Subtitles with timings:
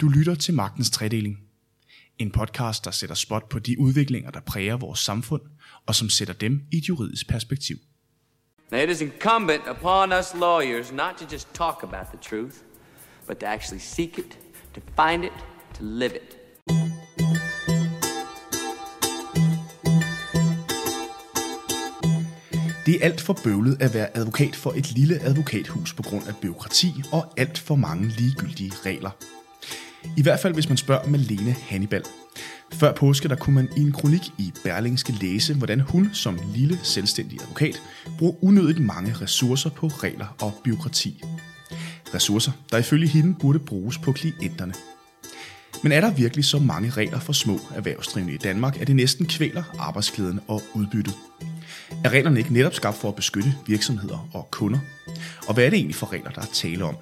[0.00, 1.38] Du lytter til Magtens Tredeling.
[2.18, 5.42] En podcast, der sætter spot på de udviklinger, der præger vores samfund,
[5.86, 7.76] og som sætter dem i et juridisk perspektiv.
[8.72, 12.54] Now, it is incumbent upon us lawyers not to just talk about the truth,
[13.26, 14.38] but to actually seek it,
[14.74, 15.32] to find it,
[15.74, 16.36] to live it.
[22.86, 26.34] Det er alt for bøvlet at være advokat for et lille advokathus på grund af
[26.42, 29.10] byråkrati og alt for mange ligegyldige regler.
[30.16, 32.02] I hvert fald hvis man spørger Malene Hannibal.
[32.72, 36.78] Før påske der kunne man i en kronik i Berlingske læse, hvordan hun som lille
[36.82, 37.82] selvstændig advokat
[38.18, 41.22] bruger unødigt mange ressourcer på regler og byråkrati.
[42.14, 44.74] Ressourcer, der ifølge hende burde bruges på klienterne.
[45.82, 49.26] Men er der virkelig så mange regler for små erhvervsdrivende i Danmark, at det næsten
[49.26, 51.14] kvæler arbejdsglæden og udbyttet?
[52.04, 54.78] Er reglerne ikke netop skabt for at beskytte virksomheder og kunder?
[55.48, 56.96] Og hvad er det egentlig for regler, der er tale om?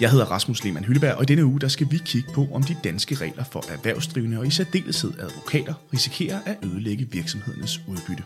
[0.00, 2.62] Jeg hedder Rasmus Lehmann Hylleberg, og i denne uge der skal vi kigge på, om
[2.62, 8.22] de danske regler for erhvervsdrivende og i særdeleshed advokater risikerer at ødelægge virksomhedernes udbytte.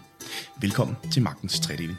[0.60, 1.98] Velkommen til Magtens Tredeling.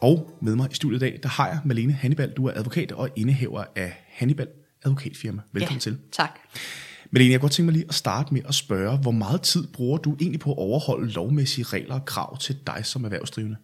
[0.00, 2.30] Og med mig i studiet i dag, der har jeg Malene Hannibal.
[2.30, 4.48] Du er advokat og indehaver af Hannibal
[4.84, 5.42] Advokatfirma.
[5.52, 5.98] Velkommen ja, til.
[6.12, 6.38] tak.
[7.10, 9.66] Malene, jeg kunne godt tænke mig lige at starte med at spørge, hvor meget tid
[9.66, 13.56] bruger du egentlig på at overholde lovmæssige regler og krav til dig som erhvervsdrivende?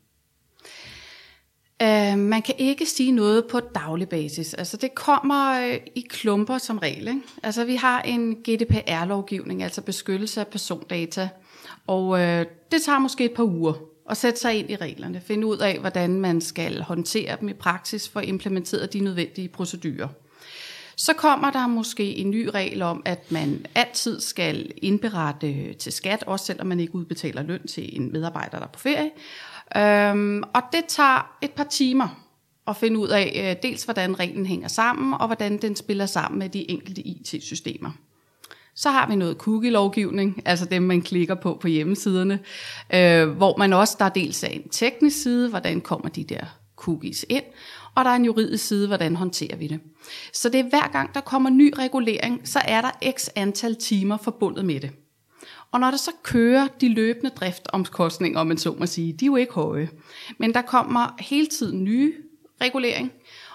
[1.83, 4.55] Uh, man kan ikke sige noget på daglig basis.
[4.55, 7.09] Altså det kommer øh, i klumper som regel.
[7.09, 7.21] Ikke?
[7.43, 11.29] Altså vi har en GDPR-lovgivning, altså beskyttelse af persondata,
[11.87, 13.73] og øh, det tager måske et par uger
[14.11, 17.53] at sætte sig ind i reglerne, finde ud af, hvordan man skal håndtere dem i
[17.53, 20.09] praksis for at implementere de nødvendige procedurer.
[20.97, 26.25] Så kommer der måske en ny regel om, at man altid skal indberette til skat,
[26.27, 29.11] også selvom man ikke udbetaler løn til en medarbejder, der er på ferie.
[29.77, 32.23] Øhm, og det tager et par timer
[32.69, 36.39] at finde ud af øh, dels, hvordan reglen hænger sammen, og hvordan den spiller sammen
[36.39, 37.91] med de enkelte IT-systemer.
[38.75, 42.41] Så har vi noget cookie-lovgivning, altså dem, man klikker på på hjemmesiderne,
[42.95, 46.45] øh, hvor man også, der er dels af en teknisk side, hvordan kommer de der
[46.77, 47.45] cookies ind,
[47.95, 49.81] og der er en juridisk side, hvordan håndterer vi det.
[50.33, 54.17] Så det er hver gang, der kommer ny regulering, så er der x antal timer
[54.17, 54.91] forbundet med det.
[55.73, 59.27] Og når der så kører de løbende driftomkostninger, om man så må sige, de er
[59.27, 59.89] jo ikke høje.
[60.39, 62.13] Men der kommer hele tiden nye
[62.61, 63.13] regulering,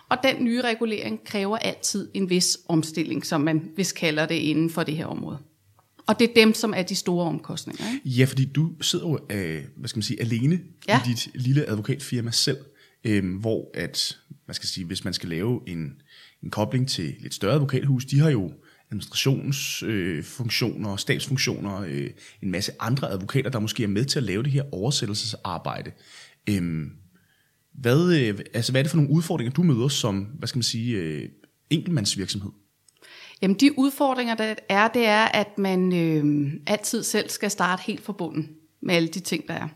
[0.10, 4.70] og den nye regulering kræver altid en vis omstilling, som man hvis kalder det inden
[4.70, 5.38] for det her område.
[6.08, 7.94] Og det er dem, som er de store omkostninger.
[7.94, 8.10] Ikke?
[8.10, 11.00] Ja, fordi du sidder jo øh, hvad skal man sige, alene ja.
[11.06, 12.58] i dit lille advokatfirma selv,
[13.08, 16.02] øh, hvor at, man skal sige, hvis man skal lave en,
[16.44, 18.52] en kobling til lidt større advokathus, de har jo
[18.92, 22.10] administrationsfunktioner, øh, stabsfunktioner, øh,
[22.42, 25.92] en masse andre advokater, der måske er med til at lave det her oversættelsesarbejde.
[26.50, 26.92] Øhm,
[27.74, 30.64] hvad, øh, altså, hvad er det for nogle udfordringer, du møder som, hvad skal man
[30.64, 31.30] sige, øh,
[31.70, 32.52] enkeltmandsvirksomhed?
[33.42, 38.02] Jamen de udfordringer, der er, det er, at man øh, altid selv skal starte helt
[38.02, 38.50] fra bunden
[38.82, 39.68] med alle de ting, der er.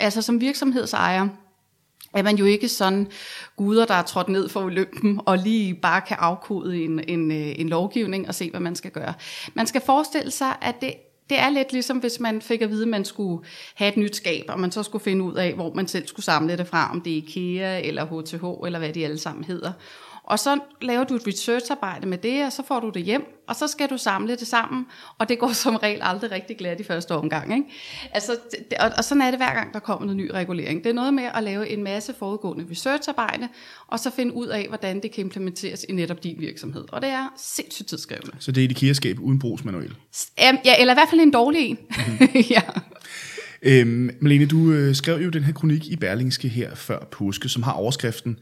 [0.00, 1.28] Altså som virksomhedsejer,
[2.14, 3.08] er man jo ikke sådan
[3.56, 7.54] guder, der er trådt ned for Olympen og lige bare kan afkode en, en, øh,
[7.58, 9.14] en lovgivning og se, hvad man skal gøre.
[9.54, 10.94] Man skal forestille sig, at det
[11.30, 13.44] det er lidt ligesom, hvis man fik at vide, at man skulle
[13.74, 16.24] have et nyt skab, og man så skulle finde ud af, hvor man selv skulle
[16.24, 19.72] samle det fra, om det er IKEA eller HTH, eller hvad de alle sammen hedder.
[20.24, 23.56] Og så laver du et researcharbejde med det, og så får du det hjem, og
[23.56, 24.86] så skal du samle det sammen,
[25.18, 27.54] og det går som regel aldrig rigtig glat i første omgang.
[27.54, 27.68] Ikke?
[28.12, 28.36] Altså,
[28.80, 30.84] og, og sådan er det hver gang, der kommer noget ny regulering.
[30.84, 33.48] Det er noget med at lave en masse forudgående researcharbejde,
[33.86, 36.84] og så finde ud af, hvordan det kan implementeres i netop din virksomhed.
[36.88, 38.32] Og det er sindssygt tidsskrivende.
[38.38, 39.94] Så det er et IKEA-skab uden brugsmanual?
[40.38, 41.78] Ja, eller i hvert fald en dårlig en.
[41.90, 42.28] Mm-hmm.
[42.50, 42.62] ja.
[43.62, 47.62] Øhm, Malene, du øh, skrev jo den her kronik i Berlingske her før påske, som
[47.62, 48.38] har overskriften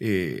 [0.00, 0.38] øh,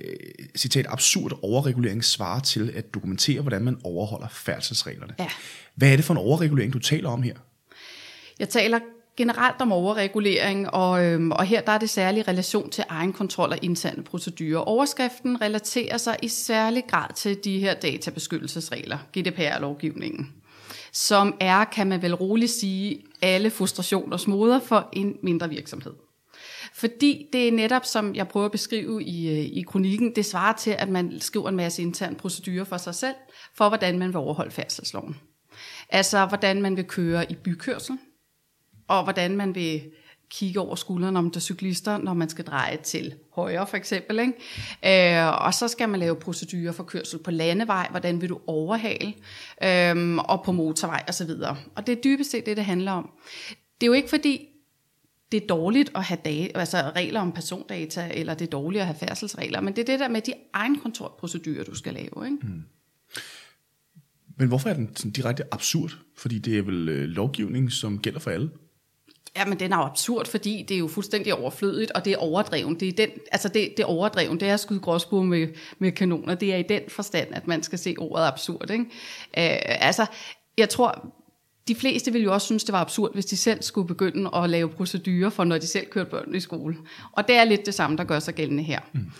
[0.56, 5.14] citat, absurd overregulering svarer til at dokumentere, hvordan man overholder færdselsreglerne.
[5.18, 5.28] Ja.
[5.74, 7.34] Hvad er det for en overregulering, du taler om her?
[8.38, 8.78] Jeg taler
[9.16, 13.50] generelt om overregulering, og, øhm, og her der er det særlig relation til egen kontrol
[13.50, 14.58] og interne procedurer.
[14.58, 20.32] Overskriften relaterer sig i særlig grad til de her databeskyttelsesregler, GDPR-lovgivningen,
[20.92, 25.92] som er, kan man vel roligt sige, alle frustrationers moder for en mindre virksomhed.
[26.72, 30.56] Fordi det er netop, som jeg prøver at beskrive i, øh, i kronikken, det svarer
[30.56, 33.14] til, at man skriver en masse intern procedurer for sig selv,
[33.54, 35.16] for hvordan man vil overholde færdselsloven.
[35.88, 37.98] Altså, hvordan man vil køre i bykørsel,
[38.88, 39.82] og hvordan man vil
[40.30, 44.18] kigge over skulderen om der cyklister, når man skal dreje til højre for eksempel.
[44.20, 45.18] Ikke?
[45.22, 49.14] Øh, og så skal man lave procedurer for kørsel på landevej, hvordan vil du overhale,
[49.62, 51.30] øh, og på motorvej osv.
[51.74, 53.10] Og det er dybest set det, det handler om.
[53.80, 54.48] Det er jo ikke fordi,
[55.34, 58.86] det er dårligt at have dage, altså regler om persondata, eller det er dårligt at
[58.86, 62.26] have færdselsregler, men det er det der med de egenkontrolprocedurer, du skal lave.
[62.26, 62.38] Ikke?
[62.42, 62.62] Mm.
[64.36, 65.98] Men hvorfor er den sådan direkte absurd?
[66.16, 68.50] Fordi det er vel øh, lovgivning, som gælder for alle?
[69.36, 72.16] Ja, men den er jo absurd, fordi det er jo fuldstændig overflødigt, og det er
[72.16, 72.80] overdreven.
[72.80, 75.48] Det er, den, altså det, det er overdreven, det er at skyde gråsbue med,
[75.78, 76.34] med kanoner.
[76.34, 78.70] Det er i den forstand, at man skal se ordet absurd.
[78.70, 78.84] Ikke?
[79.38, 80.06] Øh, altså,
[80.58, 81.14] jeg tror,
[81.68, 84.50] de fleste ville jo også synes, det var absurd, hvis de selv skulle begynde at
[84.50, 86.76] lave procedurer for, når de selv kørte børn i skole.
[87.12, 88.80] Og det er lidt det samme, der gør sig gældende her.
[88.92, 89.10] Mm.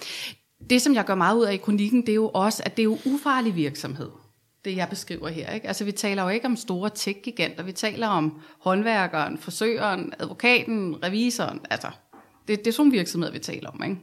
[0.70, 2.82] Det, som jeg gør meget ud af i kronikken, det er jo også, at det
[2.82, 4.08] er jo ufarlig virksomhed
[4.64, 5.52] det jeg beskriver her.
[5.52, 5.66] Ikke?
[5.68, 11.60] Altså vi taler jo ikke om store tech-giganter, vi taler om håndværkeren, frisøren, advokaten, revisoren.
[11.70, 11.90] Altså,
[12.48, 13.82] det, det er sådan virksomheder, vi taler om.
[13.84, 13.96] Ikke?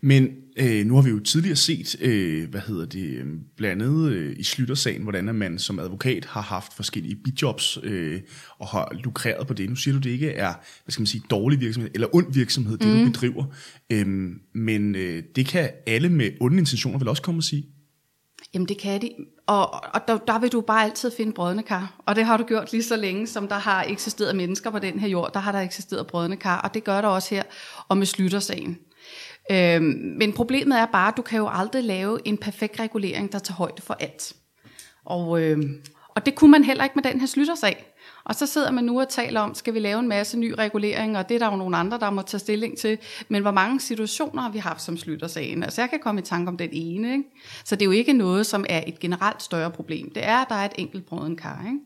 [0.00, 3.26] Men øh, nu har vi jo tidligere set, øh, hvad hedder det, øh,
[3.56, 8.20] blandt andet øh, i Slyttersagen, hvordan at man som advokat har haft forskellige bidjobs øh,
[8.58, 9.68] og har lukreret på det.
[9.68, 12.78] Nu siger du, det ikke er, hvad skal man sige, dårlig virksomhed, eller ond virksomhed,
[12.78, 12.98] det mm.
[12.98, 13.44] du bedriver.
[13.90, 14.06] Øh,
[14.54, 17.66] men øh, det kan alle med onde intentioner vel også komme og sige?
[18.54, 19.10] Jamen det kan de,
[19.46, 22.44] og, og der, der vil du bare altid finde brødende kar, og det har du
[22.44, 25.52] gjort lige så længe, som der har eksisteret mennesker på den her jord, der har
[25.52, 27.42] der eksisteret brødende kar, og det gør der også her,
[27.88, 28.78] og med Slyttersagen.
[29.50, 33.38] Øhm, men problemet er bare, at du kan jo aldrig lave en perfekt regulering, der
[33.38, 34.36] tager højde for alt.
[35.04, 37.86] Og, øhm, og det kunne man heller ikke med den her Slyttersag.
[38.24, 41.18] Og så sidder man nu og taler om, skal vi lave en masse ny regulering,
[41.18, 42.98] og det er der jo nogle andre, der må tage stilling til.
[43.28, 45.62] Men hvor mange situationer har vi haft som sluttersagen?
[45.62, 47.12] Altså jeg kan komme i tanke om den ene.
[47.12, 47.24] Ikke?
[47.64, 50.10] Så det er jo ikke noget, som er et generelt større problem.
[50.14, 51.64] Det er, at der er et enkelt brøden kar.
[51.66, 51.78] Ikke?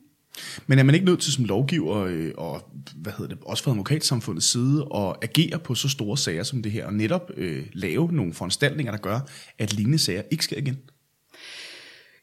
[0.67, 3.71] Men er man ikke nødt til som lovgiver, øh, og hvad hedder det, også fra
[3.71, 8.13] advokatsamfundets side, at agere på så store sager som det her, og netop øh, lave
[8.13, 9.21] nogle foranstaltninger, der gør,
[9.59, 10.79] at lignende sager ikke sker igen?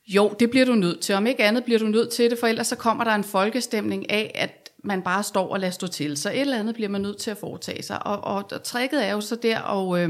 [0.08, 1.16] Jo, det bliver du nødt til.
[1.16, 4.12] Om ikke andet bliver du nødt til det, for ellers så kommer der en folkestemning
[4.12, 6.18] af, at man bare står og lader stå til.
[6.18, 8.08] Så et eller andet bliver man nødt til at foretage sig.
[8.08, 10.10] Og, og tricket er jo så der og øh,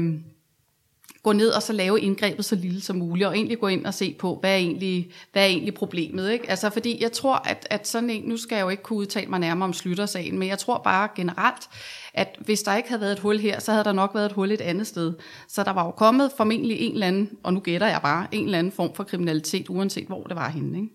[1.22, 3.94] gå ned og så lave indgrebet så lille som muligt, og egentlig gå ind og
[3.94, 6.30] se på, hvad er egentlig, hvad er egentlig problemet.
[6.30, 6.50] Ikke?
[6.50, 9.26] Altså, fordi jeg tror, at, at sådan en, nu skal jeg jo ikke kunne udtale
[9.26, 11.68] mig nærmere om Slyttersagen, men jeg tror bare generelt,
[12.14, 14.32] at hvis der ikke havde været et hul her, så havde der nok været et
[14.32, 15.12] hul et andet sted.
[15.48, 18.44] Så der var jo kommet formentlig en eller anden, og nu gætter jeg bare, en
[18.44, 20.78] eller anden form for kriminalitet, uanset hvor det var henne.
[20.78, 20.90] Ikke?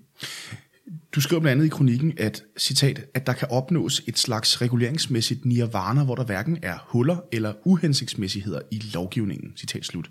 [1.15, 5.45] Du skriver blandt andet i kronikken, at, citat, at der kan opnås et slags reguleringsmæssigt
[5.45, 9.57] nirvana, hvor der hverken er huller eller uhensigtsmæssigheder i lovgivningen.
[9.57, 10.09] Citat slut.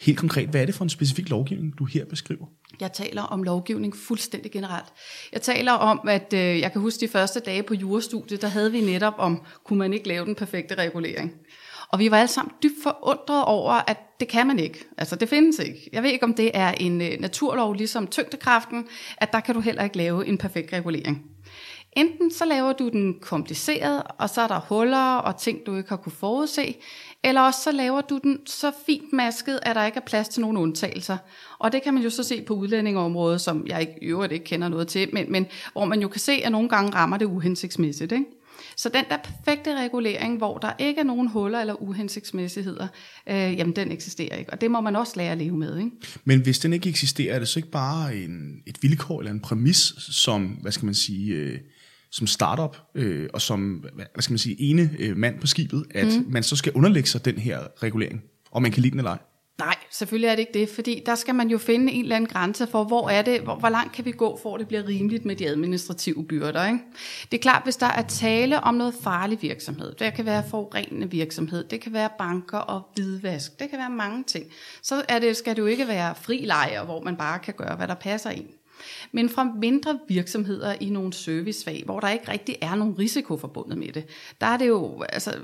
[0.00, 2.46] Helt konkret, hvad er det for en specifik lovgivning, du her beskriver?
[2.80, 4.86] Jeg taler om lovgivning fuldstændig generelt.
[5.32, 8.72] Jeg taler om, at øh, jeg kan huske de første dage på jurastudiet, der havde
[8.72, 11.32] vi netop om, kunne man ikke lave den perfekte regulering.
[11.92, 14.84] Og vi var alle sammen dybt forundret over, at det kan man ikke.
[14.98, 15.90] Altså, det findes ikke.
[15.92, 19.60] Jeg ved ikke, om det er en øh, naturlov, ligesom tyngdekraften, at der kan du
[19.60, 21.30] heller ikke lave en perfekt regulering.
[21.92, 25.88] Enten så laver du den kompliceret, og så er der huller og ting, du ikke
[25.88, 26.76] har kunne forudse,
[27.24, 30.40] eller også så laver du den så fint masket, at der ikke er plads til
[30.40, 31.16] nogen undtagelser.
[31.58, 34.44] Og det kan man jo så se på udlændingeområdet, som jeg ikke, i øvrigt ikke
[34.44, 37.26] kender noget til, men, men hvor man jo kan se, at nogle gange rammer det
[37.26, 38.12] uhensigtsmæssigt.
[38.12, 38.24] Ikke?
[38.76, 42.88] Så den der perfekte regulering, hvor der ikke er nogen huller eller uhensigtsmæssigheder,
[43.28, 44.52] øh, jamen den eksisterer ikke.
[44.52, 45.78] Og det må man også lære at leve med.
[45.78, 45.90] Ikke?
[46.24, 49.40] Men hvis den ikke eksisterer, er det så ikke bare en, et vilkår eller en
[49.40, 51.58] præmis, som, hvad skal man sige, øh,
[52.10, 56.06] som startup øh, og som, hvad skal man sige, ene øh, mand på skibet, at
[56.06, 56.32] mm.
[56.32, 59.18] man så skal underlægge sig den her regulering, og man kan lide den eller ej?
[59.60, 62.30] Nej, selvfølgelig er det ikke det, fordi der skal man jo finde en eller anden
[62.30, 64.88] grænse for, hvor er det, hvor, hvor langt kan vi gå, for at det bliver
[64.88, 66.66] rimeligt med de administrative byrder.
[66.66, 66.78] Ikke?
[67.30, 71.10] Det er klart, hvis der er tale om noget farlig virksomhed, det kan være forurenende
[71.10, 74.44] virksomhed, det kan være banker og hvidvask, det kan være mange ting,
[74.82, 77.76] så er det, skal det jo ikke være fri lejer, hvor man bare kan gøre,
[77.76, 78.46] hvad der passer ind.
[79.12, 83.78] Men fra mindre virksomheder i nogle servicefag, hvor der ikke rigtig er nogen risiko forbundet
[83.78, 84.04] med det,
[84.40, 85.34] der er det jo altså,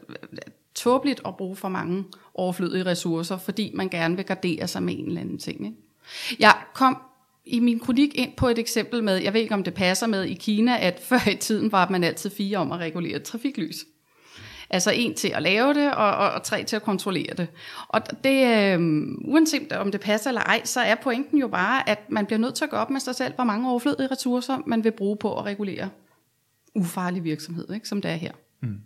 [0.74, 5.06] tåbeligt at bruge for mange overflødige ressourcer, fordi man gerne vil gardere sig med en
[5.06, 5.66] eller anden ting.
[5.66, 5.76] Ikke?
[6.38, 6.96] Jeg kom
[7.44, 10.24] i min kronik ind på et eksempel med, jeg ved ikke om det passer med
[10.24, 13.84] i Kina, at før i tiden var man altid fire om at regulere trafiklys.
[14.70, 17.48] Altså en til at lave det, og, og, og tre til at kontrollere det.
[17.88, 18.80] Og det, øh,
[19.24, 22.54] uanset om det passer eller ej, så er pointen jo bare, at man bliver nødt
[22.54, 25.38] til at gå op med sig selv, hvor mange overflødige ressourcer man vil bruge på
[25.38, 25.88] at regulere
[26.74, 28.32] ufarlig virksomhed, ikke, som det er her.
[28.62, 28.80] Mm.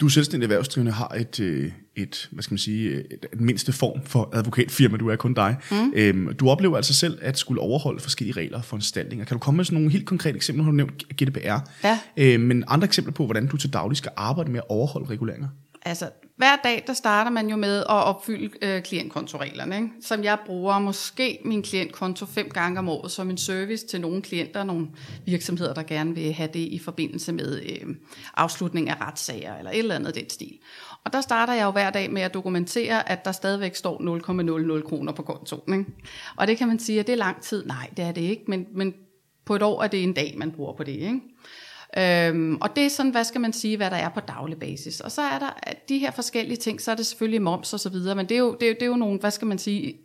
[0.00, 3.72] Du er selvstændig erhvervsdrivende, har et, øh, et, hvad skal man sige, et, et mindste
[3.72, 5.56] form for advokatfirma, du er kun dig.
[5.70, 5.92] Mm.
[5.94, 9.24] Øhm, du oplever altså selv at skulle overholde forskellige regler og foranstaltninger.
[9.24, 11.98] Kan du komme med sådan nogle helt konkrete eksempler, har du nævnt GDPR, ja.
[12.16, 15.48] øhm, men andre eksempler på, hvordan du til daglig skal arbejde med at overholde reguleringer?
[15.82, 19.88] Altså, hver dag, der starter man jo med at opfylde øh, klientkontoreglerne, ikke?
[20.00, 24.22] som jeg bruger måske min klientkonto fem gange om året som en service til nogle
[24.22, 24.88] klienter, nogle
[25.26, 27.94] virksomheder, der gerne vil have det i forbindelse med øh,
[28.36, 30.58] afslutning af retssager eller et eller andet den stil.
[31.04, 34.88] Og der starter jeg jo hver dag med at dokumentere, at der stadigvæk står 0,00
[34.88, 35.78] kroner på kontoen.
[35.78, 35.92] Ikke?
[36.36, 37.66] Og det kan man sige, at det er lang tid.
[37.66, 38.94] Nej, det er det ikke, men, men
[39.44, 40.92] på et år er det en dag, man bruger på det.
[40.92, 41.20] Ikke?
[41.98, 45.00] Øhm, og det er sådan, hvad skal man sige, hvad der er på daglig basis.
[45.00, 45.50] Og så er der
[45.88, 48.38] de her forskellige ting, så er det selvfølgelig moms og så videre, men det er
[48.38, 49.96] jo, det er, det er jo nogle, hvad skal man sige,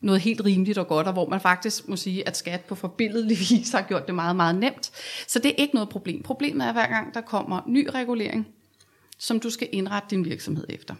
[0.00, 3.38] noget helt rimeligt og godt, og hvor man faktisk må sige, at skat på forbilledelig
[3.50, 4.90] vis har gjort det meget, meget nemt.
[5.26, 6.22] Så det er ikke noget problem.
[6.22, 8.48] Problemet er, hver gang der kommer ny regulering,
[9.18, 10.94] som du skal indrette din virksomhed efter.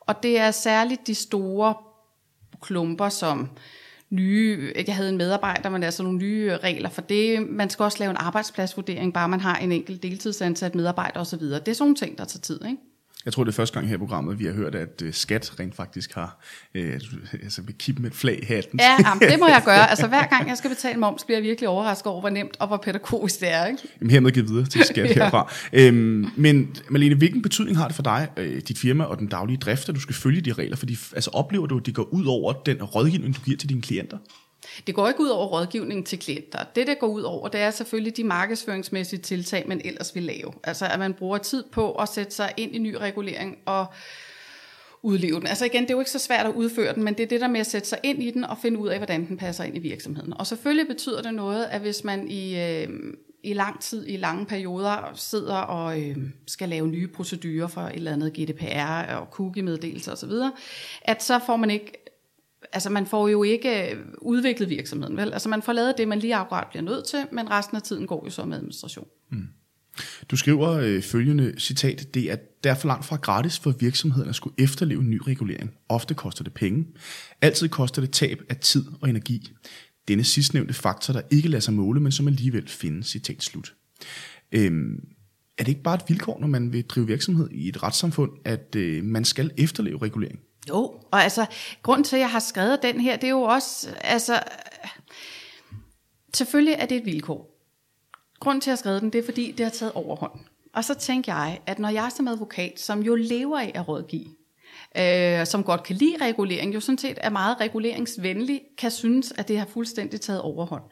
[0.00, 1.74] Og det er særligt de store
[2.60, 3.48] klumper, som
[4.10, 7.48] nye, jeg havde en medarbejder, men altså nogle nye regler for det.
[7.48, 11.40] Man skal også lave en arbejdspladsvurdering, bare man har en enkelt deltidsansat medarbejder osv.
[11.40, 12.76] Det er sådan nogle ting, der tager tid, ikke?
[13.28, 15.52] Jeg tror, det er første gang her i programmet, vi har hørt, at uh, skat
[15.60, 16.40] rent faktisk har
[16.74, 17.00] øh,
[17.42, 18.80] altså, vil kippe med flag i hatten.
[18.80, 19.90] Ja, jamen, det må jeg gøre.
[19.98, 22.66] Altså hver gang jeg skal betale moms, bliver jeg virkelig overrasket over, hvor nemt og
[22.66, 23.66] hvor pædagogisk det er.
[23.66, 23.82] Ikke?
[24.00, 25.12] Jamen, hermed givet videre til skat ja.
[25.12, 25.52] herfra.
[25.72, 29.56] Øhm, men Malene, hvilken betydning har det for dig, øh, dit firma og den daglige
[29.56, 30.76] drift, at du skal følge de regler?
[30.76, 33.82] Fordi altså, oplever du, at de går ud over den rådgivning, du giver til dine
[33.82, 34.18] klienter?
[34.86, 36.58] Det går ikke ud over rådgivningen til klienter.
[36.76, 40.52] Det, der går ud over, det er selvfølgelig de markedsføringsmæssige tiltag, man ellers vil lave.
[40.64, 43.86] Altså, at man bruger tid på at sætte sig ind i ny regulering og
[45.02, 45.46] udleve den.
[45.46, 47.40] Altså igen, det er jo ikke så svært at udføre den, men det er det
[47.40, 49.64] der med at sætte sig ind i den og finde ud af, hvordan den passer
[49.64, 50.32] ind i virksomheden.
[50.32, 52.88] Og selvfølgelig betyder det noget, at hvis man i, øh,
[53.42, 57.94] i lang tid, i lange perioder, sidder og øh, skal lave nye procedurer for et
[57.94, 60.32] eller andet GDPR og cookie-meddelelser osv.,
[61.02, 61.92] at så får man ikke
[62.72, 65.32] altså man får jo ikke øh, udviklet virksomheden, vel?
[65.32, 68.06] Altså man får lavet det, man lige akkurat bliver nødt til, men resten af tiden
[68.06, 69.06] går jo så med administration.
[69.30, 69.46] Mm.
[70.30, 74.54] Du skriver øh, følgende citat, det er derfor langt fra gratis for virksomheden at skulle
[74.58, 75.70] efterleve ny regulering.
[75.88, 76.86] Ofte koster det penge.
[77.40, 79.52] Altid koster det tab af tid og energi.
[80.08, 83.74] Denne sidstnævnte faktor, der ikke lader sig måle, men som alligevel findes, citat slut.
[84.52, 85.00] Øhm,
[85.58, 88.76] er det ikke bare et vilkår, når man vil drive virksomhed i et retssamfund, at
[88.76, 90.38] øh, man skal efterleve regulering?
[90.68, 91.46] Jo, og altså,
[91.82, 94.42] grund til, at jeg har skrevet den her, det er jo også, altså,
[96.34, 97.54] selvfølgelig er det et vilkår.
[98.40, 100.40] Grund til, at jeg har skrevet den, det er, fordi det har taget overhånd.
[100.74, 104.26] Og så tænker jeg, at når jeg som advokat, som jo lever af at rådgive,
[104.98, 109.48] øh, som godt kan lide regulering, jo sådan set er meget reguleringsvenlig, kan synes, at
[109.48, 110.82] det har fuldstændig taget overhånd,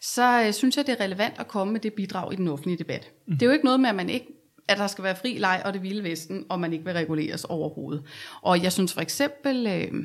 [0.00, 2.78] så øh, synes jeg, det er relevant at komme med det bidrag i den offentlige
[2.78, 3.10] debat.
[3.26, 3.32] Mm.
[3.32, 5.62] Det er jo ikke noget med, at man ikke at der skal være fri leg
[5.64, 8.02] og det vilde vesten, og man ikke vil reguleres overhovedet.
[8.42, 10.04] Og jeg synes for eksempel, øh,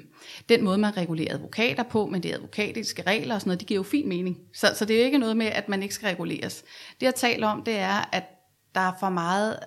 [0.50, 3.80] den måde, man regulerer advokater på, med de advokatiske regler og sådan noget, det giver
[3.80, 4.38] jo fin mening.
[4.54, 6.64] Så, så det er ikke noget med, at man ikke skal reguleres.
[7.00, 8.24] Det jeg taler om, det er, at
[8.76, 9.60] der er for meget,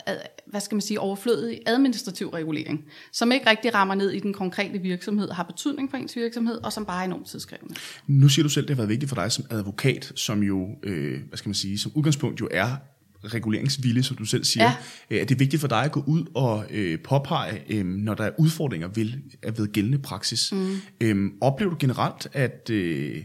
[0.47, 4.79] hvad skal man sige, overflødig administrativ regulering, som ikke rigtig rammer ned i den konkrete
[4.79, 7.75] virksomhed, har betydning for ens virksomhed, og som bare er enormt tidskrævende.
[8.07, 10.69] Nu siger du selv, at det har været vigtigt for dig som advokat, som jo,
[10.83, 12.77] øh, hvad skal man sige, som udgangspunkt jo er
[13.25, 14.77] reguleringsvilje, som du selv siger, ja.
[15.11, 18.25] Øh, er det vigtigt for dig at gå ud og øh, påpege, øh, når der
[18.25, 19.13] er udfordringer ved,
[19.57, 20.53] ved gældende praksis.
[20.53, 20.77] Mm.
[21.01, 23.25] Øh, oplever du generelt, at, øh,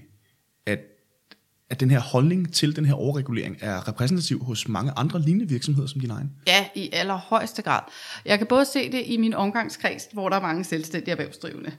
[0.65, 0.79] at
[1.69, 5.87] at den her holdning til den her overregulering er repræsentativ hos mange andre lignende virksomheder
[5.87, 6.31] som din egen?
[6.47, 7.81] Ja, i allerhøjeste grad.
[8.25, 11.71] Jeg kan både se det i min omgangskreds, hvor der er mange selvstændige erhvervsdrivende.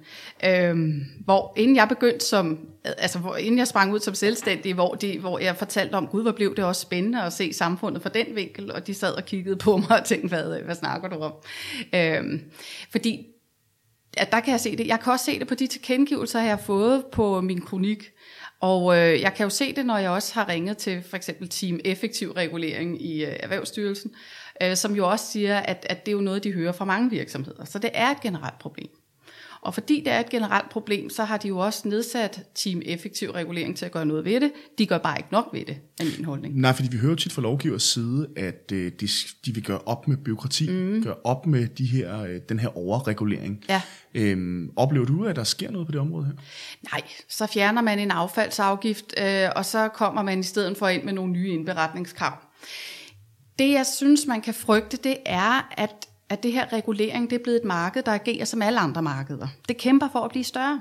[0.44, 4.94] Øhm, hvor inden jeg begyndte som, altså hvor, inden jeg sprang ud som selvstændig, hvor,
[4.94, 8.10] de, hvor jeg fortalte om, gud, hvor blev det også spændende at se samfundet fra
[8.10, 11.16] den vinkel, og de sad og kiggede på mig og tænkte, hvad, hvad snakker du
[11.16, 11.32] om?
[11.94, 12.40] Øhm,
[12.92, 13.26] fordi
[14.16, 14.86] at der kan jeg se det.
[14.86, 18.12] Jeg kan også se det på de tilkendegivelser, jeg har fået på min kronik,
[18.60, 21.48] og øh, jeg kan jo se det, når jeg også har ringet til for eksempel
[21.48, 24.14] Team Effektiv Regulering i øh, Erhvervsstyrelsen,
[24.62, 27.10] øh, som jo også siger, at, at det er jo noget, de hører fra mange
[27.10, 27.64] virksomheder.
[27.64, 28.90] Så det er et generelt problem.
[29.66, 33.30] Og fordi det er et generelt problem, så har de jo også nedsat Team Effektiv
[33.30, 34.52] Regulering til at gøre noget ved det.
[34.78, 36.60] De gør bare ikke nok ved det, er min holdning.
[36.60, 39.08] Nej, fordi vi hører tit fra lovgivers side, at øh, de,
[39.46, 41.02] de vil gøre op med byråkrati, mm.
[41.02, 43.64] gøre op med de her, øh, den her overregulering.
[43.68, 43.82] Ja.
[44.14, 46.32] Øhm, oplever du, at der sker noget på det område her?
[46.92, 51.02] Nej, så fjerner man en affaldsafgift, øh, og så kommer man i stedet for ind
[51.02, 52.32] med nogle nye indberetningskrav.
[53.58, 57.42] Det jeg synes, man kan frygte, det er, at at det her regulering det er
[57.42, 59.48] blevet et marked, der agerer som alle andre markeder.
[59.68, 60.80] Det kæmper for at blive større.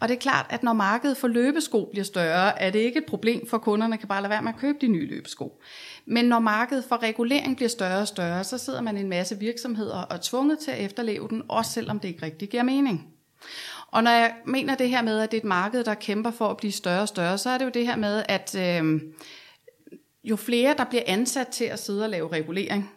[0.00, 3.06] Og det er klart, at når markedet for løbesko bliver større, er det ikke et
[3.06, 5.60] problem for kunderne, kan bare lade være med at købe de nye løbesko.
[6.06, 9.96] Men når markedet for regulering bliver større og større, så sidder man en masse virksomheder
[9.96, 13.14] og er tvunget til at efterleve den, også selvom det ikke rigtig giver mening.
[13.90, 16.48] Og når jeg mener det her med, at det er et marked, der kæmper for
[16.48, 19.00] at blive større og større, så er det jo det her med, at øh,
[20.24, 22.90] jo flere der bliver ansat til at sidde og lave regulering,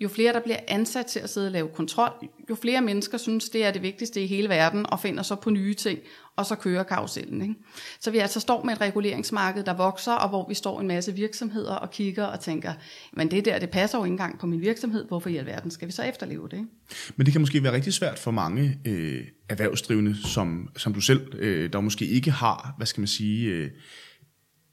[0.00, 2.10] jo flere der bliver ansat til at sidde og lave kontrol,
[2.50, 5.50] jo flere mennesker synes, det er det vigtigste i hele verden, og finder så på
[5.50, 5.98] nye ting,
[6.36, 7.42] og så kører karusellen.
[7.42, 7.54] Ikke?
[8.00, 11.14] Så vi altså står med et reguleringsmarked, der vokser, og hvor vi står en masse
[11.14, 12.72] virksomheder og kigger og tænker,
[13.12, 15.88] men det der, det passer jo ikke engang på min virksomhed, hvorfor i alverden skal
[15.88, 16.56] vi så efterleve det?
[16.56, 16.68] Ikke?
[17.16, 21.34] Men det kan måske være rigtig svært for mange øh, erhvervsdrivende, som, som du selv,
[21.34, 23.48] øh, der måske ikke har, hvad skal man sige...
[23.48, 23.70] Øh,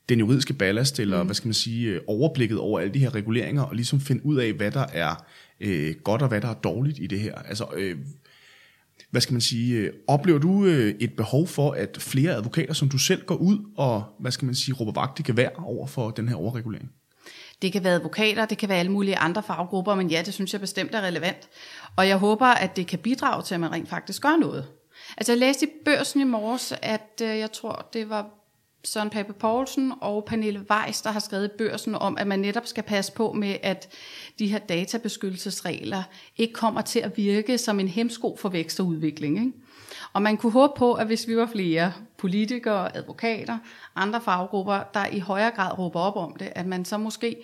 [0.09, 1.27] den juridiske ballast, eller mm.
[1.27, 4.37] hvad skal man sige, øh, overblikket over alle de her reguleringer, og ligesom finde ud
[4.37, 5.25] af, hvad der er
[5.59, 7.35] øh, godt og hvad der er dårligt i det her.
[7.35, 7.97] Altså, øh,
[9.11, 12.89] hvad skal man sige, øh, oplever du øh, et behov for, at flere advokater, som
[12.89, 16.09] du selv går ud og, hvad skal man sige, råber vagt i gevær over for
[16.09, 16.91] den her overregulering?
[17.61, 20.53] Det kan være advokater, det kan være alle mulige andre faggrupper, men ja, det synes
[20.53, 21.49] jeg bestemt er relevant.
[21.95, 24.65] Og jeg håber, at det kan bidrage til, at man rent faktisk gør noget.
[25.17, 28.36] Altså jeg læste i børsen i morges, at øh, jeg tror, det var
[28.83, 32.83] Søren Pape Poulsen og Pernille Weiss, der har skrevet børsen om, at man netop skal
[32.83, 33.89] passe på med, at
[34.39, 36.03] de her databeskyttelsesregler
[36.37, 39.37] ikke kommer til at virke som en hemsko for vækst og udvikling.
[39.37, 39.51] Ikke?
[40.13, 43.57] Og man kunne håbe på, at hvis vi var flere politikere, advokater,
[43.95, 47.37] andre faggrupper, der i højere grad råber op om det, at man så måske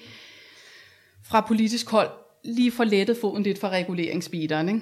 [1.23, 2.09] fra politisk hold
[2.43, 4.69] lige får lettet foden lidt for reguleringsbiteren.
[4.69, 4.81] Ikke?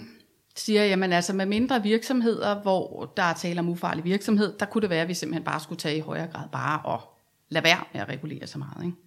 [0.55, 4.81] Siger, jamen altså med mindre virksomheder, hvor der er tale om ufarlig virksomhed, der kunne
[4.81, 7.01] det være, at vi simpelthen bare skulle tage i højere grad bare og
[7.49, 8.85] lade være med at regulere så meget.
[8.85, 8.97] Ikke?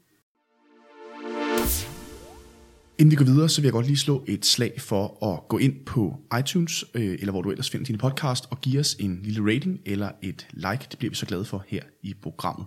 [2.98, 5.58] Inden vi går videre, så vil jeg godt lige slå et slag for at gå
[5.58, 9.20] ind på iTunes, øh, eller hvor du ellers finder din podcast, og give os en
[9.22, 10.86] lille rating eller et like.
[10.90, 12.66] Det bliver vi så glade for her i programmet.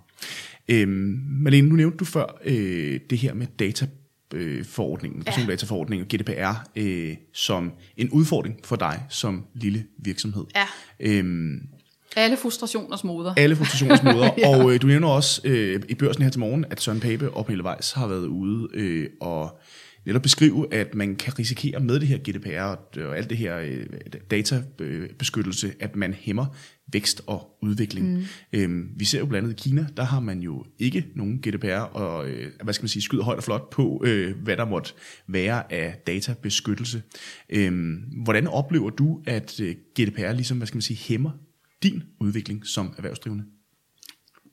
[0.67, 0.89] Øhm,
[1.41, 3.88] Malene, nu nævnte du før øh, det her med data
[4.34, 10.46] øh, forordningen, persondataforordningen og GDPR øh, som en udfordring for dig som lille virksomhed.
[10.55, 10.65] Ja.
[11.00, 11.62] Øhm,
[12.15, 13.34] alle frustrationers moder.
[13.38, 14.29] Alle frustrationers moder.
[14.38, 14.57] ja.
[14.57, 17.46] Og øh, du nævner også øh, i børsen her til morgen, at Søren Pape og
[17.46, 19.60] Pelle Weiss har været ude øh, og
[20.07, 23.57] netop beskrive, at man kan risikere med det her GDPR og, og alt det her
[23.57, 23.85] øh,
[24.31, 26.45] databeskyttelse, at man hæmmer
[26.93, 28.13] vækst og udvikling.
[28.13, 28.23] Mm.
[28.53, 31.79] Øhm, vi ser jo blandt andet i Kina, der har man jo ikke nogen GDPR,
[31.79, 34.93] og øh, hvad skal man sige, skyder højt og flot på, øh, hvad der måtte
[35.27, 37.01] være af databeskyttelse.
[37.49, 41.31] Øhm, hvordan oplever du, at øh, GDPR ligesom, hvad skal man sige, hæmmer
[41.83, 43.43] din udvikling som erhvervsdrivende?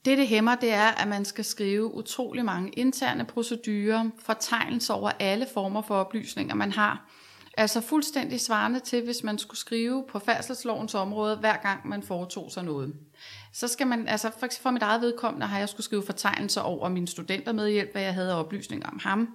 [0.04, 5.10] Det, det hæmmer, det er, at man skal skrive utrolig mange interne procedurer, fortegnelser over
[5.18, 7.08] alle former for oplysninger, man har.
[7.56, 12.50] Altså fuldstændig svarende til, hvis man skulle skrive på færdselslovens område, hver gang man foretog
[12.50, 12.94] sig noget.
[13.52, 16.88] Så skal man, altså for, for mit eget vedkommende har jeg skulle skrive fortegnelser over
[16.88, 19.28] min studenter med hjælp, hvad jeg havde oplysninger om ham.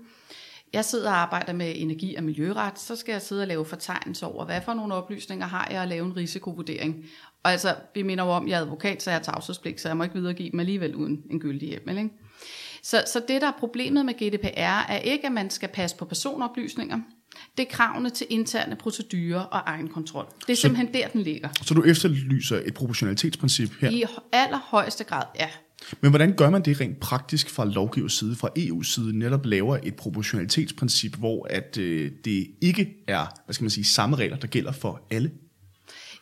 [0.74, 4.28] Jeg sidder og arbejder med energi- og miljøret, så skal jeg sidde og lave fortegnelser
[4.28, 7.06] over, hvad for nogle oplysninger har jeg at lave en risikovurdering.
[7.44, 9.88] Og altså, vi minder jo om, at jeg er advokat, så jeg har tavshedspligt, så
[9.88, 11.98] jeg må ikke videregive dem alligevel uden en gyldig hjemmel.
[11.98, 12.10] Ikke?
[12.84, 16.06] Så, så det, der er problemet med GDPR, er ikke, at man skal passe på
[16.06, 17.00] personoplysninger.
[17.58, 20.26] Det er kravene til interne procedurer og egenkontrol.
[20.48, 21.50] Det er så, simpelthen der, den ligger.
[21.62, 23.90] Så du efterlyser et proportionalitetsprincip her?
[23.90, 25.50] I allerhøjeste grad, ja.
[26.02, 29.78] Men hvordan gør man det rent praktisk fra lovgivers side, fra EU's side, netop laver
[29.84, 34.48] et proportionalitetsprincip, hvor at øh, det ikke er, hvad skal man sige, samme regler, der
[34.48, 35.32] gælder for alle?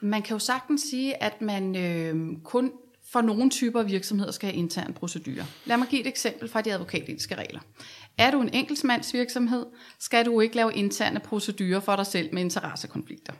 [0.01, 2.71] Man kan jo sagtens sige, at man øh, kun
[3.11, 5.43] for nogle typer virksomheder skal have interne procedurer.
[5.65, 7.59] Lad mig give et eksempel fra de advokatetiske regler.
[8.17, 9.65] Er du en enkeltmandsvirksomhed,
[9.99, 13.33] skal du ikke lave interne procedurer for dig selv med interessekonflikter.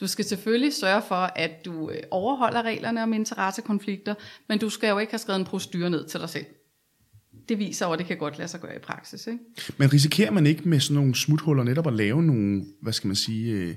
[0.00, 4.14] Du skal selvfølgelig sørge for, at du øh, overholder reglerne om interessekonflikter,
[4.48, 6.46] men du skal jo ikke have skrevet en procedure ned til dig selv.
[7.48, 9.26] Det viser at det kan godt lade sig gøre i praksis.
[9.26, 9.38] Ikke?
[9.76, 13.16] Men risikerer man ikke med sådan nogle smuthuller netop at lave nogle, hvad skal man
[13.16, 13.74] sige, øh,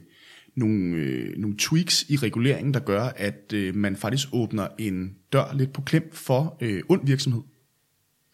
[0.56, 5.54] nogle, øh, nogle tweaks i reguleringen, der gør, at øh, man faktisk åbner en dør
[5.54, 7.42] lidt på klem for øh, ond virksomhed?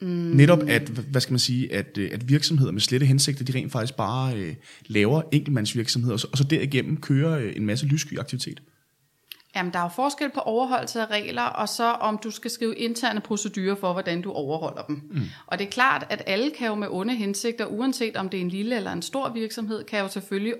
[0.01, 0.07] Mm.
[0.07, 3.71] Netop at, hvad skal man sige, at, øh, at virksomheder med slette hensigter, de rent
[3.71, 4.55] faktisk bare øh,
[4.87, 8.61] laver enkeltmandsvirksomheder, og så, og så derigennem kører øh, en masse lyssky aktivitet.
[9.55, 12.75] Jamen, der er jo forskel på overholdelse af regler, og så om du skal skrive
[12.75, 15.01] interne procedurer for, hvordan du overholder dem.
[15.11, 15.21] Mm.
[15.47, 18.41] Og det er klart, at alle kan jo med onde hensigter, uanset om det er
[18.41, 20.53] en lille eller en stor virksomhed, kan jo selvfølgelig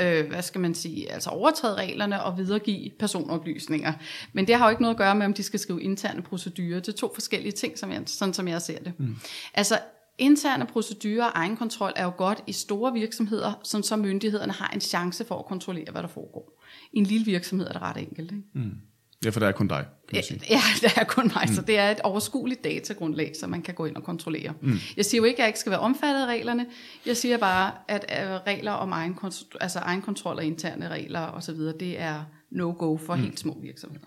[0.00, 3.92] øh, hvad skal man sige, altså overtræde reglerne og videregive personoplysninger.
[4.32, 6.80] Men det har jo ikke noget at gøre med, om de skal skrive interne procedurer.
[6.80, 8.92] Det er to forskellige ting, som jeg, sådan som jeg ser det.
[8.98, 9.16] Mm.
[9.54, 9.78] Altså
[10.18, 14.80] interne procedurer og egenkontrol er jo godt i store virksomheder, som så myndighederne har en
[14.80, 16.62] chance for at kontrollere, hvad der foregår.
[16.92, 18.32] I en lille virksomhed er det ret enkelt.
[18.32, 18.44] Ikke?
[18.54, 18.76] Mm.
[19.24, 19.86] Ja, for der er kun dig.
[20.08, 20.40] Kan sige.
[20.50, 21.54] Ja, der er kun mig, mm.
[21.54, 24.52] så det er et overskueligt datagrundlag, som man kan gå ind og kontrollere.
[24.62, 24.78] Mm.
[24.96, 26.66] Jeg siger jo ikke, at jeg ikke skal være omfattet af reglerne.
[27.06, 29.18] Jeg siger bare, at øh, regler om egen,
[29.60, 33.22] altså egen kontrol og interne regler osv., det er no-go for mm.
[33.22, 34.06] helt små virksomheder.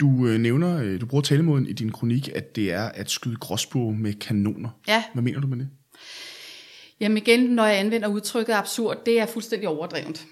[0.00, 3.36] Du øh, nævner, øh, du bruger talemåden i din kronik, at det er at skyde
[3.36, 4.68] gråsbog med kanoner.
[4.88, 5.04] Ja.
[5.12, 5.68] Hvad mener du med det?
[7.00, 10.26] Jamen igen, når jeg anvender udtrykket absurd, det er fuldstændig overdrevet.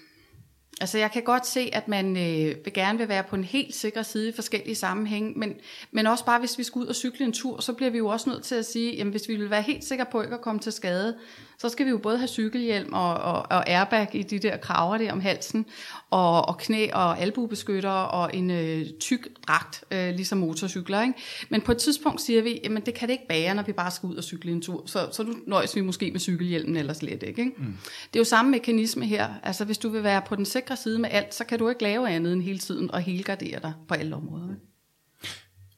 [0.81, 3.75] Altså jeg kan godt se, at man øh, vil gerne vil være på en helt
[3.75, 5.53] sikker side i forskellige sammenhænge, men,
[5.91, 8.07] men også bare hvis vi skal ud og cykle en tur, så bliver vi jo
[8.07, 10.41] også nødt til at sige, jamen hvis vi vil være helt sikre på ikke at
[10.41, 11.17] komme til skade,
[11.59, 14.97] så skal vi jo både have cykelhjelm og, og, og airbag i de der kraver
[14.97, 15.65] der om halsen,
[16.09, 21.01] og, og knæ- og albuebeskytter og en øh, tyk dragt, øh, ligesom motorcykler.
[21.01, 21.13] Ikke?
[21.49, 23.91] Men på et tidspunkt siger vi, jamen det kan det ikke bære, når vi bare
[23.91, 24.83] skal ud og cykle en tur.
[24.85, 27.27] Så, så nu nøjes vi måske med cykelhjelmen eller slet ikke.
[27.27, 27.53] ikke?
[27.57, 27.77] Mm.
[28.13, 29.29] Det er jo samme mekanisme her.
[29.43, 31.83] Altså hvis du vil være på den sikre side med alt, så kan du ikke
[31.83, 34.49] lave andet end hele tiden og helgardere dig på alle områder.
[34.49, 34.61] Ikke?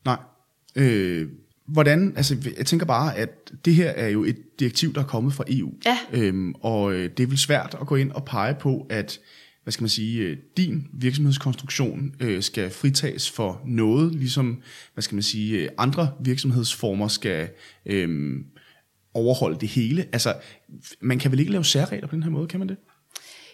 [0.06, 0.18] Nej.
[0.76, 1.28] Øh,
[1.68, 5.34] hvordan, altså jeg tænker bare, at det her er jo et direktiv, der er kommet
[5.34, 5.72] fra EU.
[5.86, 5.98] Ja.
[6.14, 9.20] Øhm, og øh, det er vel svært at gå ind og pege på, at
[9.64, 14.62] hvad skal man sige, øh, din virksomhedskonstruktion øh, skal fritages for noget, ligesom,
[14.94, 17.50] hvad skal man sige, øh, andre virksomhedsformer skal
[17.86, 18.40] øh,
[19.14, 20.06] overholde det hele.
[20.12, 20.36] Altså,
[21.02, 22.78] man kan vel ikke lave særregler på den her måde, kan man det?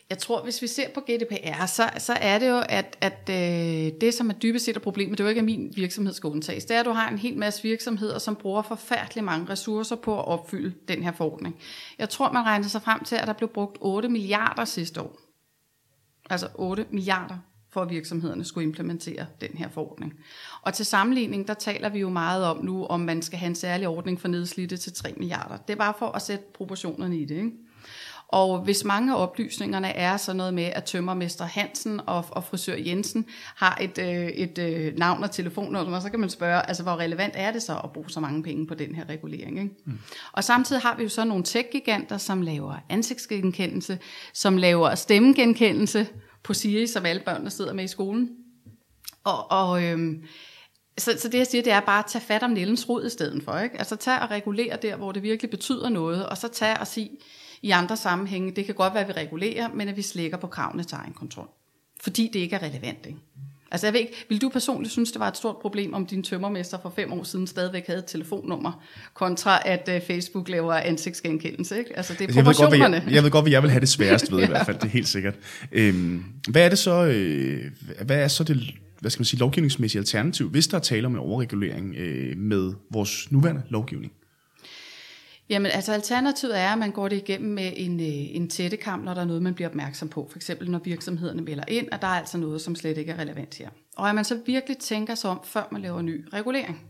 [0.09, 4.01] Jeg tror, hvis vi ser på GDPR, så, så er det jo, at, at øh,
[4.01, 6.27] det, som er dybest set er problemet, det er jo ikke, at min virksomhed skal
[6.27, 6.65] undtages.
[6.65, 10.19] Det er, at du har en hel masse virksomheder, som bruger forfærdelig mange ressourcer på
[10.19, 11.55] at opfylde den her forordning.
[11.99, 15.19] Jeg tror, man regner sig frem til, at der blev brugt 8 milliarder sidste år.
[16.29, 17.37] Altså 8 milliarder
[17.69, 20.13] for at virksomhederne skulle implementere den her forordning.
[20.61, 23.55] Og til sammenligning, der taler vi jo meget om nu, om man skal have en
[23.55, 25.57] særlig ordning for nedslidte til 3 milliarder.
[25.57, 27.51] Det er bare for at sætte proportionerne i det, ikke?
[28.29, 32.75] Og hvis mange af oplysningerne er sådan noget med, at tømmermester Hansen og, og frisør
[32.75, 36.95] Jensen har et, øh, et øh, navn og telefonnummer, så kan man spørge, altså hvor
[36.95, 39.59] relevant er det så at bruge så mange penge på den her regulering?
[39.59, 39.75] Ikke?
[39.85, 39.99] Mm.
[40.31, 43.99] Og samtidig har vi jo så nogle tech-giganter, som laver ansigtsgenkendelse,
[44.33, 46.07] som laver stemmegenkendelse
[46.43, 48.29] på Siri, som alle børnene sidder med i skolen.
[49.23, 50.23] Og, og øhm,
[50.97, 53.09] så, så det jeg siger, det er bare at tage fat om Nellens rod i
[53.09, 53.59] stedet for.
[53.59, 53.77] Ikke?
[53.77, 57.09] Altså tage og regulere der, hvor det virkelig betyder noget, og så tage og sige,
[57.61, 60.47] i andre sammenhænge, det kan godt være, at vi regulerer, men at vi slækker på
[60.47, 61.49] kravene til egen kontrol.
[62.01, 63.05] Fordi det ikke er relevant.
[63.05, 63.19] Ikke?
[63.71, 66.23] Altså jeg ved ikke, vil du personligt synes, det var et stort problem, om din
[66.23, 71.77] tømmermester for fem år siden stadigvæk havde et telefonnummer, kontra at uh, Facebook laver ansigtsgenkendelse,
[71.77, 71.97] ikke?
[71.97, 72.83] Altså det er altså, proportionerne.
[72.83, 74.45] Jeg ved, godt, jeg, jeg ved godt, hvad jeg vil have det sværest ved ja.
[74.45, 75.35] i hvert fald, det er helt sikkert.
[75.71, 79.99] Øhm, hvad er det så, øh, hvad er så det, hvad skal man sige, lovgivningsmæssige
[79.99, 84.11] alternativ, hvis der er tale om en overregulering øh, med vores nuværende lovgivning?
[85.49, 89.13] Jamen altså alternativet er, at man går det igennem med en, øh, en tættekam, når
[89.13, 90.27] der er noget, man bliver opmærksom på.
[90.29, 93.19] For eksempel når virksomhederne melder ind, at der er altså noget, som slet ikke er
[93.19, 93.69] relevant her.
[93.97, 96.81] Og at man så virkelig tænker sig om, før man laver ny regulering.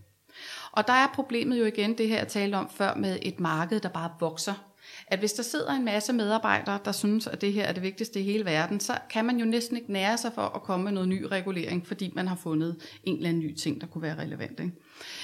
[0.71, 3.79] Og der er problemet jo igen det her, jeg talte om før, med et marked,
[3.79, 4.66] der bare vokser
[5.07, 8.19] at hvis der sidder en masse medarbejdere, der synes, at det her er det vigtigste
[8.19, 10.91] i hele verden, så kan man jo næsten ikke nære sig for at komme med
[10.91, 14.17] noget ny regulering, fordi man har fundet en eller anden ny ting, der kunne være
[14.17, 14.59] relevant.
[14.59, 14.71] Ikke?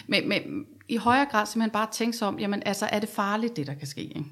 [0.08, 3.56] Men, men i højere grad simpelthen bare tænke sig om, jamen altså, er det farligt,
[3.56, 4.02] det der kan ske?
[4.02, 4.26] Ikke?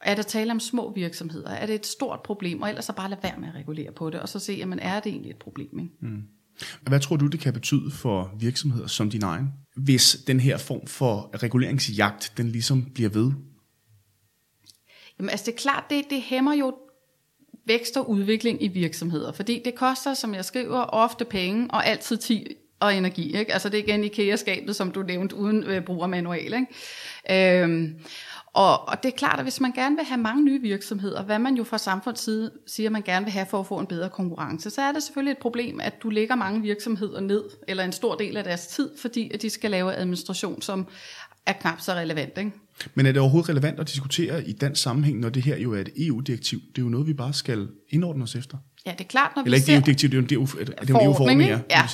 [0.00, 1.50] Er der tale om små virksomheder?
[1.50, 2.62] Er det et stort problem?
[2.62, 4.78] Og ellers så bare lade være med at regulere på det, og så se, jamen
[4.78, 5.78] er det egentlig et problem?
[5.78, 5.94] Ikke?
[6.00, 6.22] Mm.
[6.82, 10.86] Hvad tror du, det kan betyde for virksomheder som din egen, hvis den her form
[10.86, 13.32] for reguleringsjagt, den ligesom bliver ved?
[15.18, 16.74] Jamen altså det er klart, det, det hæmmer jo
[17.66, 22.16] vækst og udvikling i virksomheder, fordi det koster, som jeg skriver, ofte penge og altid
[22.16, 22.46] tid
[22.80, 23.38] og energi.
[23.38, 23.52] Ikke?
[23.52, 26.54] Altså det er igen IKEA-skabet, som du nævnte, uden øh, brug af manual.
[26.54, 27.62] Ikke?
[27.62, 28.00] Øhm,
[28.52, 31.38] og, og det er klart, at hvis man gerne vil have mange nye virksomheder, hvad
[31.38, 34.08] man jo fra samfundets side siger, man gerne vil have for at få en bedre
[34.08, 37.92] konkurrence, så er det selvfølgelig et problem, at du lægger mange virksomheder ned, eller en
[37.92, 40.86] stor del af deres tid, fordi at de skal lave administration, som
[41.46, 42.38] er knap så relevant.
[42.38, 42.52] Ikke?
[42.94, 45.80] Men er det overhovedet relevant at diskutere i den sammenhæng, når det her jo er
[45.80, 46.60] et EU-direktiv?
[46.60, 48.58] Det er jo noget, vi bare skal indordne os efter.
[48.86, 50.98] Ja, det er klart, når Eller vi ikke EU-direktiv, det er jo en, det er
[50.98, 51.60] en EU-forordning, ja.
[51.70, 51.88] ja.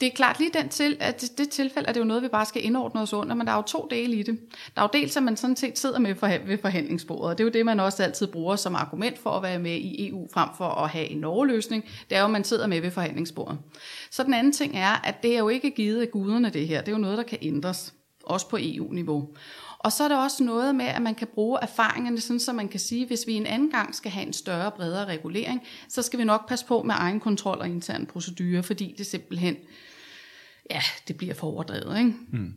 [0.00, 2.28] Det er klart lige den til, at det, det tilfælde er det jo noget, vi
[2.28, 4.38] bare skal indordne os under, men der er jo to dele i det.
[4.74, 6.14] Der er jo dels, at man sådan set sidder med
[6.46, 9.42] ved forhandlingsbordet, og det er jo det, man også altid bruger som argument for at
[9.42, 12.44] være med i EU, frem for at have en Norge-løsning, det er jo, at man
[12.44, 13.58] sidder med ved forhandlingsbordet.
[14.10, 16.80] Så den anden ting er, at det er jo ikke givet af guderne det her,
[16.80, 19.28] det er jo noget, der kan ændres, også på EU-niveau.
[19.80, 22.68] Og så er der også noget med, at man kan bruge erfaringerne, sådan så man
[22.68, 26.18] kan sige, hvis vi en anden gang skal have en større, bredere regulering, så skal
[26.18, 29.56] vi nok passe på med egen kontrol og interne procedurer, fordi det simpelthen,
[30.70, 31.98] ja, det bliver for overdrevet.
[31.98, 32.12] Ikke?
[32.32, 32.54] Mm.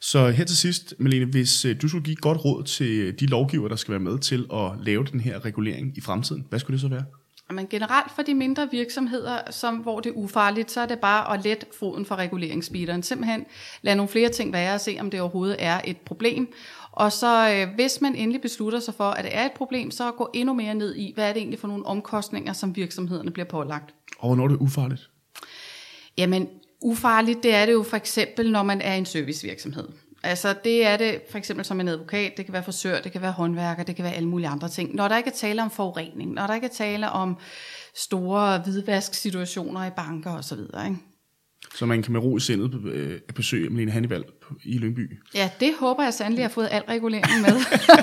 [0.00, 3.26] Så her til sidst, Malene, hvis øh, du skulle give godt råd til øh, de
[3.26, 6.74] lovgiver, der skal være med til at lave den her regulering i fremtiden, hvad skulle
[6.74, 7.04] det så være?
[7.50, 11.34] Men generelt for de mindre virksomheder, som, hvor det er ufarligt, så er det bare
[11.34, 13.02] at let foden for reguleringsbiteren.
[13.02, 13.46] Simpelthen
[13.82, 16.52] lade nogle flere ting være og se, om det overhovedet er et problem.
[16.92, 20.10] Og så øh, hvis man endelig beslutter sig for, at det er et problem, så
[20.10, 23.46] gå endnu mere ned i, hvad er det egentlig for nogle omkostninger, som virksomhederne bliver
[23.46, 23.94] pålagt.
[24.18, 25.10] Og hvornår er det ufarligt?
[26.18, 26.48] Jamen,
[26.80, 29.88] ufarligt, det er det jo for eksempel, når man er en servicevirksomhed.
[30.26, 33.22] Altså det er det for eksempel som en advokat, det kan være frisør, det kan
[33.22, 34.94] være håndværker, det kan være alle mulige andre ting.
[34.94, 37.38] Når der ikke er tale om forurening, når der ikke er tale om
[37.94, 40.58] store hvidvasksituationer i banker osv.
[40.58, 40.96] Ikke?
[41.76, 44.24] Så man kan med ro i sindet øh, besøge Malene Hannibal
[44.64, 45.18] i Lyngby.
[45.34, 47.54] Ja, det håber jeg sandelig, har fået al regulering med.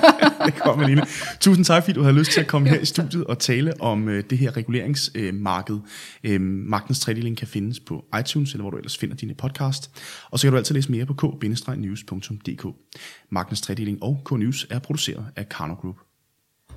[0.46, 1.06] det kommer, Malene.
[1.40, 4.08] Tusind tak, fordi du havde lyst til at komme her i studiet og tale om
[4.08, 5.78] øh, det her reguleringsmarked.
[6.24, 9.90] Øh, Magtens tredeling kan findes på iTunes, eller hvor du ellers finder dine podcast.
[10.30, 12.66] Og så kan du altid læse mere på k-news.dk.
[13.30, 15.96] Magtens tredeling og K-News er produceret af Karno Group.